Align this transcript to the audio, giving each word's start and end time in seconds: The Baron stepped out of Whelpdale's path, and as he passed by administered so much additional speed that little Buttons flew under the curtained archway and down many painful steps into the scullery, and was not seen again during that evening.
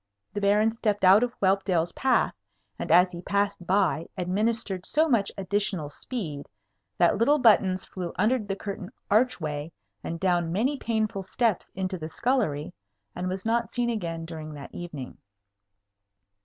The 0.33 0.41
Baron 0.41 0.71
stepped 0.75 1.03
out 1.03 1.21
of 1.21 1.39
Whelpdale's 1.41 1.91
path, 1.91 2.33
and 2.79 2.91
as 2.91 3.11
he 3.11 3.21
passed 3.21 3.67
by 3.67 4.07
administered 4.17 4.83
so 4.83 5.07
much 5.07 5.31
additional 5.37 5.91
speed 5.91 6.49
that 6.97 7.19
little 7.19 7.37
Buttons 7.37 7.85
flew 7.85 8.11
under 8.15 8.39
the 8.39 8.55
curtained 8.55 8.89
archway 9.11 9.71
and 10.03 10.19
down 10.19 10.51
many 10.51 10.75
painful 10.75 11.21
steps 11.21 11.69
into 11.75 11.99
the 11.99 12.09
scullery, 12.09 12.73
and 13.15 13.29
was 13.29 13.45
not 13.45 13.75
seen 13.75 13.91
again 13.91 14.25
during 14.25 14.55
that 14.55 14.73
evening. 14.73 15.19